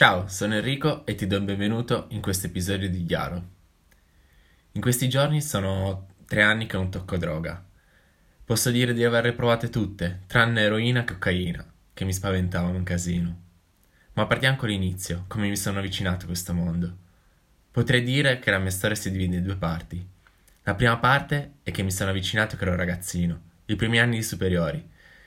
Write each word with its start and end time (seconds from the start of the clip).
Ciao, 0.00 0.28
sono 0.28 0.54
Enrico 0.54 1.04
e 1.04 1.14
ti 1.14 1.26
do 1.26 1.36
il 1.36 1.42
benvenuto 1.42 2.06
in 2.12 2.22
questo 2.22 2.46
episodio 2.46 2.88
di 2.88 3.04
Chiaro. 3.04 3.48
In 4.72 4.80
questi 4.80 5.10
giorni 5.10 5.42
sono 5.42 6.14
tre 6.24 6.40
anni 6.40 6.64
che 6.64 6.78
non 6.78 6.90
tocco 6.90 7.18
droga. 7.18 7.62
Posso 8.42 8.70
dire 8.70 8.94
di 8.94 9.04
averle 9.04 9.34
provate 9.34 9.68
tutte, 9.68 10.22
tranne 10.26 10.62
eroina 10.62 11.02
e 11.02 11.04
cocaina, 11.04 11.70
che 11.92 12.06
mi 12.06 12.14
spaventavano 12.14 12.78
un 12.78 12.82
casino. 12.82 13.40
Ma 14.14 14.24
partiamo 14.24 14.56
con 14.56 14.70
l'inizio, 14.70 15.26
come 15.28 15.50
mi 15.50 15.56
sono 15.58 15.80
avvicinato 15.80 16.24
a 16.24 16.28
questo 16.28 16.54
mondo. 16.54 16.96
Potrei 17.70 18.02
dire 18.02 18.38
che 18.38 18.50
la 18.50 18.58
mia 18.58 18.70
storia 18.70 18.96
si 18.96 19.10
divide 19.10 19.36
in 19.36 19.44
due 19.44 19.56
parti. 19.56 20.02
La 20.62 20.74
prima 20.74 20.96
parte 20.96 21.56
è 21.62 21.70
che 21.70 21.82
mi 21.82 21.92
sono 21.92 22.08
avvicinato 22.08 22.56
che 22.56 22.62
ero 22.62 22.74
ragazzino, 22.74 23.40
i 23.66 23.76
primi 23.76 24.00
anni 24.00 24.16
di 24.16 24.22
superiori. 24.22 24.82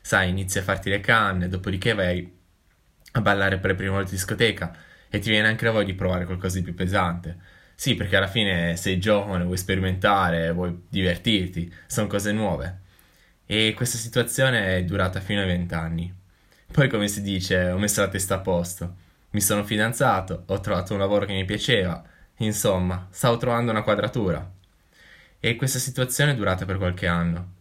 Sai, 0.00 0.30
inizi 0.30 0.58
a 0.58 0.62
farti 0.62 0.88
le 0.88 1.00
canne, 1.00 1.50
dopodiché 1.50 1.92
vai 1.92 2.42
a 3.16 3.20
ballare 3.20 3.58
per 3.58 3.70
le 3.70 3.76
prime 3.76 3.90
volte 3.90 4.10
in 4.10 4.16
discoteca 4.16 4.76
e 5.08 5.18
ti 5.20 5.30
viene 5.30 5.46
anche 5.48 5.64
la 5.64 5.70
voglia 5.70 5.86
di 5.86 5.94
provare 5.94 6.24
qualcosa 6.24 6.58
di 6.58 6.64
più 6.64 6.74
pesante. 6.74 7.36
Sì, 7.76 7.94
perché 7.94 8.16
alla 8.16 8.26
fine 8.26 8.76
sei 8.76 8.98
giovane, 8.98 9.44
vuoi 9.44 9.56
sperimentare, 9.56 10.52
vuoi 10.52 10.86
divertirti, 10.88 11.72
sono 11.86 12.06
cose 12.08 12.32
nuove. 12.32 12.80
E 13.46 13.72
questa 13.76 13.98
situazione 13.98 14.76
è 14.76 14.84
durata 14.84 15.20
fino 15.20 15.40
ai 15.40 15.46
vent'anni. 15.46 16.12
Poi, 16.72 16.88
come 16.88 17.08
si 17.08 17.22
dice, 17.22 17.70
ho 17.70 17.78
messo 17.78 18.00
la 18.00 18.08
testa 18.08 18.36
a 18.36 18.40
posto. 18.40 18.96
Mi 19.30 19.40
sono 19.40 19.64
fidanzato, 19.64 20.44
ho 20.46 20.60
trovato 20.60 20.92
un 20.92 20.98
lavoro 20.98 21.26
che 21.26 21.32
mi 21.32 21.44
piaceva, 21.44 22.02
insomma, 22.38 23.06
stavo 23.10 23.36
trovando 23.36 23.70
una 23.70 23.82
quadratura. 23.82 24.50
E 25.38 25.56
questa 25.56 25.78
situazione 25.78 26.32
è 26.32 26.34
durata 26.36 26.64
per 26.64 26.78
qualche 26.78 27.06
anno. 27.06 27.52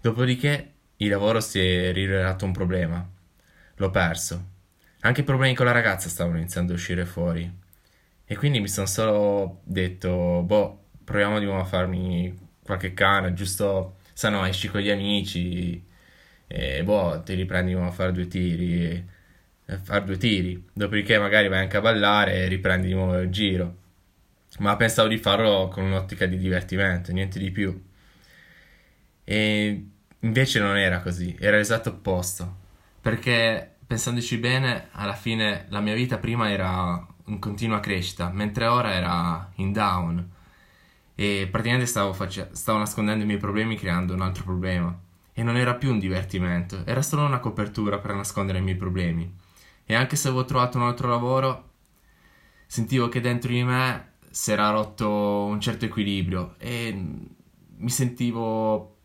Dopodiché 0.00 0.72
il 0.96 1.08
lavoro 1.10 1.40
si 1.40 1.60
è 1.60 1.92
rivelato 1.92 2.44
un 2.44 2.52
problema. 2.52 3.08
L'ho 3.76 3.90
perso 3.90 4.56
anche 5.00 5.20
i 5.20 5.24
problemi 5.24 5.54
con 5.54 5.66
la 5.66 5.72
ragazza 5.72 6.08
stavano 6.08 6.38
iniziando 6.38 6.72
a 6.72 6.76
uscire 6.76 7.04
fuori. 7.04 7.50
E 8.24 8.36
quindi 8.36 8.60
mi 8.60 8.68
sono 8.68 8.86
solo 8.86 9.60
detto, 9.64 10.42
boh, 10.42 10.84
proviamo 11.04 11.38
di 11.38 11.46
nuovo 11.46 11.60
a 11.60 11.64
farmi 11.64 12.36
qualche 12.62 12.92
canna, 12.92 13.32
giusto, 13.32 13.96
se 14.12 14.28
no, 14.28 14.44
esci 14.44 14.68
con 14.68 14.80
gli 14.80 14.90
amici 14.90 15.82
e 16.46 16.82
boh, 16.84 17.22
ti 17.24 17.34
riprendi 17.34 17.68
di 17.68 17.74
nuovo 17.74 17.88
a 17.90 17.92
fare 17.92 18.12
due 18.12 18.26
tiri, 18.28 19.08
a 19.66 19.78
fare 19.78 20.04
due 20.04 20.16
tiri. 20.18 20.62
Dopodiché 20.72 21.18
magari 21.18 21.48
vai 21.48 21.60
anche 21.60 21.76
a 21.78 21.80
ballare 21.80 22.34
e 22.34 22.48
riprendi 22.48 22.88
di 22.88 22.94
nuovo 22.94 23.18
il 23.18 23.30
giro. 23.30 23.76
Ma 24.58 24.76
pensavo 24.76 25.08
di 25.08 25.18
farlo 25.18 25.68
con 25.68 25.84
un'ottica 25.84 26.26
di 26.26 26.36
divertimento, 26.36 27.12
niente 27.12 27.38
di 27.38 27.50
più. 27.50 27.82
E 29.24 29.86
invece 30.20 30.58
non 30.60 30.76
era 30.76 31.00
così, 31.00 31.36
era 31.38 31.56
l'esatto 31.56 31.90
opposto. 31.90 32.56
Perché 33.00 33.76
pensandoci 33.88 34.38
bene, 34.38 34.90
alla 34.92 35.14
fine 35.14 35.66
la 35.70 35.80
mia 35.80 35.94
vita 35.94 36.18
prima 36.18 36.50
era 36.50 37.04
in 37.26 37.40
continua 37.40 37.80
crescita, 37.80 38.30
mentre 38.30 38.66
ora 38.66 38.92
era 38.94 39.50
in 39.56 39.72
down. 39.72 40.30
E 41.14 41.48
praticamente 41.50 41.88
stavo, 41.88 42.12
face- 42.12 42.50
stavo 42.52 42.78
nascondendo 42.78 43.24
i 43.24 43.26
miei 43.26 43.38
problemi 43.40 43.76
creando 43.76 44.14
un 44.14 44.20
altro 44.22 44.44
problema. 44.44 44.96
E 45.32 45.42
non 45.42 45.56
era 45.56 45.74
più 45.74 45.90
un 45.90 45.98
divertimento, 45.98 46.84
era 46.84 47.02
solo 47.02 47.24
una 47.24 47.40
copertura 47.40 47.98
per 47.98 48.14
nascondere 48.14 48.58
i 48.58 48.62
miei 48.62 48.76
problemi. 48.76 49.32
E 49.86 49.94
anche 49.94 50.16
se 50.16 50.28
avevo 50.28 50.44
trovato 50.44 50.78
un 50.78 50.84
altro 50.84 51.08
lavoro, 51.08 51.70
sentivo 52.66 53.08
che 53.08 53.20
dentro 53.20 53.50
di 53.50 53.62
me 53.64 54.12
si 54.30 54.52
era 54.52 54.70
rotto 54.70 55.44
un 55.46 55.60
certo 55.60 55.86
equilibrio 55.86 56.54
e 56.58 56.92
mi 56.92 57.90
sentivo 57.90 58.96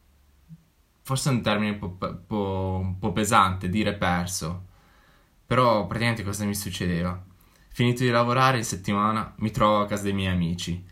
forse 1.03 1.29
è 1.29 1.33
un 1.33 1.41
termine 1.41 1.71
un 1.71 1.79
po', 1.97 2.15
po', 2.25 2.79
un 2.81 2.97
po', 2.99 3.11
pesante, 3.11 3.69
dire 3.69 3.93
perso. 3.95 4.67
Però 5.45 5.85
praticamente 5.85 6.23
cosa 6.23 6.45
mi 6.45 6.55
succedeva? 6.55 7.21
Finito 7.69 8.03
di 8.03 8.09
lavorare 8.09 8.57
in 8.57 8.63
settimana 8.63 9.33
mi 9.37 9.51
trovo 9.51 9.81
a 9.81 9.85
casa 9.85 10.03
dei 10.03 10.13
miei 10.13 10.31
amici 10.31 10.85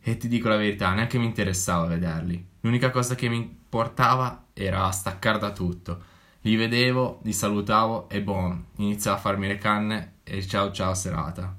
e 0.00 0.16
ti 0.16 0.28
dico 0.28 0.48
la 0.48 0.56
verità, 0.56 0.92
neanche 0.92 1.18
mi 1.18 1.26
interessava 1.26 1.86
vederli. 1.86 2.44
L'unica 2.60 2.90
cosa 2.90 3.14
che 3.14 3.28
mi 3.28 3.36
importava 3.36 4.46
era 4.52 4.90
staccare 4.90 5.38
da 5.38 5.52
tutto. 5.52 6.02
Li 6.40 6.56
vedevo, 6.56 7.20
li 7.22 7.32
salutavo 7.32 8.08
e 8.08 8.20
boh, 8.20 8.64
iniziavo 8.76 9.16
a 9.16 9.20
farmi 9.20 9.46
le 9.46 9.58
canne 9.58 10.14
e 10.24 10.44
ciao 10.46 10.72
ciao 10.72 10.94
serata. 10.94 11.56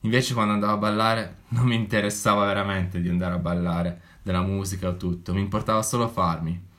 Invece 0.00 0.34
quando 0.34 0.52
andavo 0.52 0.74
a 0.74 0.78
ballare 0.78 1.36
non 1.48 1.64
mi 1.66 1.74
interessava 1.74 2.44
veramente 2.46 3.00
di 3.00 3.08
andare 3.08 3.34
a 3.34 3.38
ballare, 3.38 4.00
della 4.22 4.42
musica 4.42 4.88
o 4.88 4.96
tutto, 4.96 5.34
mi 5.34 5.40
importava 5.40 5.82
solo 5.82 6.08
farmi. 6.08 6.72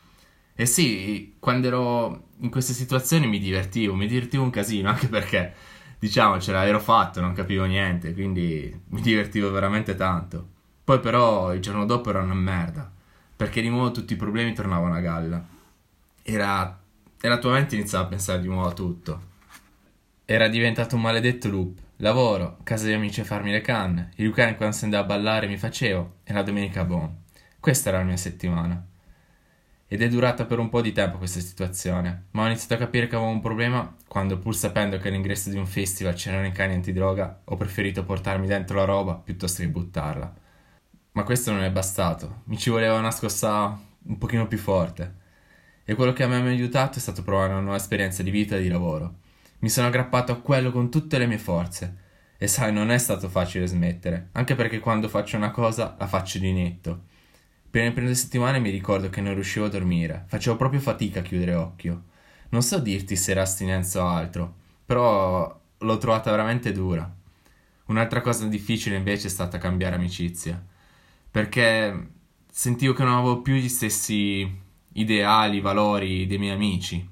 E 0.57 0.66
sì, 0.66 1.35
quando 1.38 1.67
ero 1.67 2.27
in 2.39 2.49
queste 2.49 2.71
situazioni 2.73 3.27
mi 3.27 3.39
divertivo, 3.39 3.93
mi 3.93 4.07
divertivo 4.07 4.43
un 4.43 4.49
casino, 4.49 4.88
anche 4.89 5.07
perché, 5.07 5.53
diciamo, 5.99 6.39
ce 6.39 6.51
l'avevo 6.53 6.79
fatto, 6.79 7.19
non 7.19 7.33
capivo 7.33 7.66
niente, 7.66 8.13
quindi 8.13 8.73
mi 8.89 9.01
divertivo 9.01 9.51
veramente 9.51 9.95
tanto. 9.95 10.53
Poi 10.83 10.99
però 10.99 11.53
il 11.53 11.61
giorno 11.61 11.85
dopo 11.85 12.09
era 12.09 12.21
una 12.21 12.33
merda, 12.33 12.89
perché 13.35 13.61
di 13.61 13.69
nuovo 13.69 13.91
tutti 13.91 14.13
i 14.13 14.17
problemi 14.17 14.53
tornavano 14.53 14.94
a 14.95 14.99
galla. 15.01 15.45
Era... 16.23 16.79
e 17.19 17.27
la 17.27 17.38
tua 17.38 17.51
mente 17.51 17.75
iniziava 17.75 18.05
a 18.05 18.07
pensare 18.07 18.39
di 18.39 18.47
nuovo 18.47 18.67
a 18.69 18.73
tutto. 18.73 19.21
Era 20.25 20.47
diventato 20.47 20.95
un 20.95 21.01
maledetto 21.01 21.49
loop. 21.49 21.79
Lavoro, 21.97 22.57
casa 22.63 22.85
di 22.85 22.94
amici 22.94 23.21
a 23.21 23.23
farmi 23.25 23.51
le 23.51 23.61
canne, 23.61 24.11
il 24.15 24.27
weekend 24.27 24.55
quando 24.57 24.75
si 24.75 24.83
andava 24.85 25.03
a 25.03 25.07
ballare 25.07 25.47
mi 25.47 25.57
facevo, 25.57 26.15
e 26.23 26.33
la 26.33 26.44
domenica 26.44 26.83
boom. 26.83 27.13
Questa 27.59 27.89
era 27.89 27.99
la 27.99 28.03
mia 28.05 28.17
settimana. 28.17 28.85
Ed 29.95 30.01
è 30.01 30.09
durata 30.09 30.44
per 30.44 30.59
un 30.59 30.67
po' 30.67 30.81
di 30.81 30.91
tempo 30.91 31.17
questa 31.17 31.39
situazione, 31.39 32.25
ma 32.31 32.44
ho 32.44 32.47
iniziato 32.47 32.73
a 32.73 32.78
capire 32.85 33.07
che 33.07 33.16
avevo 33.16 33.31
un 33.31 33.39
problema 33.39 33.95
quando, 34.09 34.38
pur 34.38 34.53
sapendo 34.53 34.97
che 34.97 35.07
all'ingresso 35.07 35.50
di 35.50 35.57
un 35.57 35.66
festival 35.66 36.16
c'erano 36.16 36.45
i 36.45 36.51
cani 36.51 36.73
antidroga, 36.73 37.44
ho 37.45 37.56
preferito 37.56 38.03
portarmi 38.03 38.45
dentro 38.45 38.75
la 38.75 38.83
roba 38.83 39.13
piuttosto 39.13 39.61
che 39.61 39.69
buttarla. 39.69 40.33
Ma 41.13 41.23
questo 41.23 41.53
non 41.53 41.63
è 41.63 41.72
bastato, 41.72 42.41
mi 42.47 42.57
ci 42.57 42.69
voleva 42.69 42.97
una 42.97 43.09
scossa 43.09 43.79
un 44.07 44.17
pochino 44.17 44.47
più 44.47 44.57
forte. 44.57 45.16
E 45.85 45.95
quello 45.95 46.12
che 46.12 46.27
mi 46.27 46.33
ha 46.33 46.44
aiutato 46.44 46.97
è 46.97 47.01
stato 47.01 47.23
provare 47.23 47.53
una 47.53 47.62
nuova 47.62 47.77
esperienza 47.77 48.22
di 48.22 48.31
vita 48.31 48.57
e 48.57 48.62
di 48.62 48.67
lavoro. 48.67 49.19
Mi 49.59 49.69
sono 49.69 49.88
aggrappato 49.88 50.33
a 50.33 50.41
quello 50.41 50.73
con 50.73 50.91
tutte 50.91 51.17
le 51.17 51.25
mie 51.25 51.38
forze. 51.38 51.95
E 52.38 52.47
sai, 52.47 52.73
non 52.73 52.91
è 52.91 52.97
stato 52.97 53.29
facile 53.29 53.66
smettere, 53.66 54.27
anche 54.33 54.56
perché 54.56 54.79
quando 54.79 55.07
faccio 55.07 55.38
una 55.38 55.51
cosa 55.51 55.95
la 55.97 56.07
faccio 56.07 56.38
di 56.38 56.51
netto 56.51 57.13
per 57.75 57.91
prime 57.91 58.16
settimane 58.16 58.59
mi 58.59 58.69
ricordo 58.69 59.09
che 59.09 59.19
non 59.19 59.34
riuscivo 59.34 59.66
a 59.66 59.69
dormire, 59.69 60.24
facevo 60.28 60.56
proprio 60.56 60.80
fatica 60.80 61.19
a 61.19 61.24
chiudere 61.24 61.56
occhio. 61.56 62.03
Non 62.52 62.62
so 62.62 62.80
dirti 62.80 63.18
se 63.18 63.31
era 63.31 63.41
astinenza 63.41 64.02
o 64.02 64.08
altro, 64.08 64.56
però 64.86 65.62
l'ho 65.80 65.97
trovata 65.97 66.31
veramente 66.31 66.72
dura. 66.72 67.13
Un'altra 67.88 68.22
cosa 68.22 68.47
difficile 68.47 68.96
invece 68.96 69.28
è 69.28 69.30
stata 69.30 69.58
cambiare 69.58 69.96
amicizia, 69.96 70.66
perché 71.30 72.12
sentivo 72.50 72.94
che 72.94 73.03
non 73.03 73.16
avevo 73.16 73.41
più 73.41 73.56
gli 73.56 73.68
stessi 73.68 74.50
ideali, 74.94 75.59
valori 75.59 76.25
dei 76.28 76.38
miei 76.38 76.53
amici. 76.53 77.06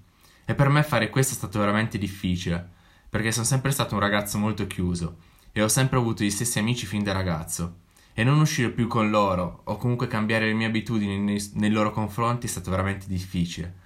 E 0.45 0.56
per 0.56 0.69
me 0.69 0.81
fare 0.84 1.09
questo 1.09 1.34
è 1.34 1.35
stato 1.35 1.59
veramente 1.59 1.97
difficile, 1.97 2.69
perché 3.09 3.34
sono 3.34 3.44
sempre 3.44 3.72
stato 3.72 3.95
un 3.95 4.00
ragazzo 4.00 4.38
molto 4.38 4.66
chiuso 4.66 5.18
e 5.51 5.62
ho 5.62 5.68
sempre 5.68 5.97
avuto 5.97 6.24
gli 6.24 6.31
stessi 6.31 6.57
amici 6.57 6.85
fin 6.85 7.03
da 7.03 7.12
ragazzo 7.12 7.81
e 8.13 8.24
non 8.24 8.40
uscire 8.40 8.69
più 8.69 8.88
con 8.88 9.09
loro 9.09 9.62
o 9.66 9.78
comunque 9.78 10.07
cambiare 10.07 10.46
le 10.46 10.53
mie 10.53 10.68
abitudini 10.68 11.18
nei, 11.19 11.51
nei 11.56 11.72
loro 11.72 11.91
confronti 11.91 12.46
è 12.46 12.50
stato 12.50 12.69
veramente 12.69 13.07
difficile. 13.07 13.81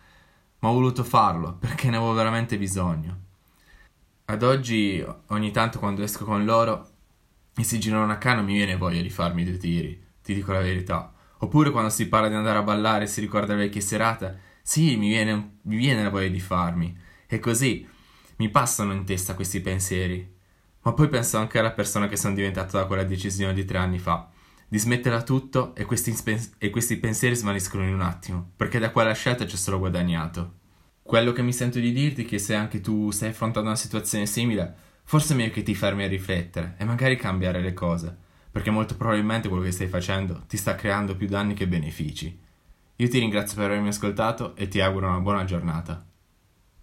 Ma 0.60 0.70
ho 0.70 0.74
voluto 0.74 1.04
farlo 1.04 1.54
perché 1.60 1.90
ne 1.90 1.98
avevo 1.98 2.14
veramente 2.14 2.58
bisogno. 2.58 3.26
Ad 4.26 4.44
oggi, 4.44 5.06
ogni 5.28 5.52
tanto 5.52 5.80
quando 5.80 6.04
esco 6.04 6.26
con 6.26 6.44
loro 6.44 6.90
e 7.56 7.64
si 7.64 7.80
girano 7.80 8.18
canna 8.18 8.42
mi 8.42 8.54
viene 8.54 8.76
voglia 8.76 9.02
di 9.02 9.10
farmi 9.10 9.46
due 9.46 9.58
tiri, 9.58 10.04
ti 10.22 10.34
dico 10.34 10.52
la 10.52 10.60
verità. 10.60 11.14
Oppure 11.40 11.72
quando 11.72 11.90
si 11.90 12.10
parla 12.10 12.28
di 12.28 12.36
andare 12.36 12.58
a 12.58 12.64
ballare 12.64 13.06
e 13.06 13.08
si 13.08 13.22
ricorda 13.22 13.54
le 13.54 13.66
vecchie 13.66 13.82
serate, 13.82 14.40
sì, 14.62 14.98
mi 14.98 15.08
viene, 15.08 15.60
mi 15.62 15.78
viene 15.78 16.04
la 16.04 16.10
voglia 16.10 16.28
di 16.28 16.40
farmi. 16.40 16.98
E 17.26 17.40
così 17.40 17.88
mi 18.38 18.50
passano 18.50 18.92
in 18.92 19.06
testa 19.06 19.36
questi 19.36 19.62
pensieri 19.62 20.36
ma 20.88 20.94
poi 20.94 21.10
penso 21.10 21.38
anche 21.38 21.60
alla 21.60 21.74
persona 21.74 22.08
che 22.08 22.16
sono 22.16 22.34
diventato 22.34 22.78
da 22.78 22.86
quella 22.86 23.04
decisione 23.04 23.54
di 23.54 23.66
tre 23.66 23.78
anni 23.78 24.00
fa, 24.00 24.30
di 24.66 24.80
smetterla 24.80 25.22
tutto 25.22 25.76
e 25.76 25.84
questi, 25.84 26.14
spens- 26.14 26.54
e 26.58 26.70
questi 26.70 26.96
pensieri 26.96 27.36
svaniscono 27.36 27.84
in 27.84 27.94
un 27.94 28.00
attimo, 28.00 28.52
perché 28.56 28.80
da 28.80 28.90
quella 28.92 29.12
scelta 29.12 29.46
ci 29.46 29.56
ho 29.56 29.58
solo 29.58 29.80
guadagnato. 29.80 30.60
Quello 31.04 31.34
che 31.34 31.42
mi 31.42 31.52
sento 31.52 31.80
di 31.80 31.92
dirti 31.92 32.24
è 32.24 32.26
che 32.26 32.40
se 32.40 32.56
anche 32.56 32.80
tu 32.80 33.12
stai 33.12 33.32
affrontando 33.32 33.68
una 33.68 33.78
situazione 33.78 34.26
simile, 34.26 34.74
forse 35.04 35.34
è 35.34 35.36
meglio 35.36 35.52
che 35.52 35.64
ti 35.64 35.76
fermi 35.76 36.06
a 36.06 36.08
riflettere 36.08 36.76
e 36.78 36.86
magari 36.86 37.18
cambiare 37.18 37.60
le 37.60 37.74
cose, 37.74 38.16
perché 38.50 38.72
molto 38.72 38.96
probabilmente 38.96 39.50
quello 39.50 39.66
che 39.66 39.72
stai 39.72 39.88
facendo 39.88 40.46
ti 40.48 40.56
sta 40.56 40.76
creando 40.76 41.18
più 41.18 41.28
danni 41.28 41.54
che 41.54 41.68
benefici. 41.68 42.40
Io 42.96 43.10
ti 43.10 43.20
ringrazio 43.20 43.58
per 43.58 43.72
avermi 43.72 43.90
ascoltato 43.90 44.56
e 44.56 44.70
ti 44.70 44.80
auguro 44.80 45.10
una 45.10 45.20
buona 45.20 45.44
giornata. 45.44 46.07